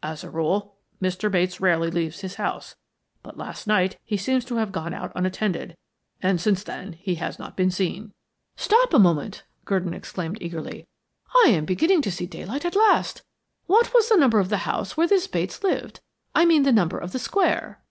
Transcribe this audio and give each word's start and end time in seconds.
As 0.00 0.22
a 0.22 0.30
rule, 0.30 0.76
Mr. 1.02 1.28
Bates 1.28 1.60
rarely 1.60 1.90
leaves 1.90 2.20
his 2.20 2.36
house, 2.36 2.76
but 3.24 3.36
last 3.36 3.66
night 3.66 3.98
he 4.04 4.16
seems 4.16 4.44
to 4.44 4.54
have 4.54 4.70
gone 4.70 4.94
out 4.94 5.10
unattended, 5.16 5.76
and 6.22 6.40
since 6.40 6.62
then, 6.62 6.92
he 6.92 7.16
has 7.16 7.36
not 7.36 7.56
been 7.56 7.72
seen." 7.72 8.12
"Stop 8.54 8.94
a 8.94 8.98
moment," 9.00 9.42
Gurdon 9.64 9.92
exclaimed 9.92 10.38
eagerly. 10.40 10.86
"I 11.44 11.48
am 11.48 11.64
beginning 11.64 12.00
to 12.02 12.12
see 12.12 12.26
daylight 12.26 12.64
at 12.64 12.76
last. 12.76 13.22
What 13.66 13.92
was 13.92 14.08
the 14.08 14.16
number 14.16 14.38
of 14.38 14.50
the 14.50 14.58
house 14.58 14.96
where 14.96 15.08
this 15.08 15.26
Bates 15.26 15.64
lived? 15.64 15.98
I 16.32 16.44
mean 16.44 16.62
the 16.62 16.70
number 16.70 16.96
of 17.00 17.10
the 17.10 17.18
square." 17.18 17.82